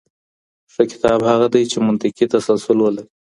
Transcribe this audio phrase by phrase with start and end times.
[0.73, 3.05] ښه کتاب هغه دی چي منطقي تسلسل ولري.